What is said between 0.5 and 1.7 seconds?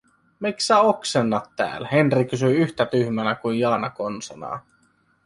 sä oksennat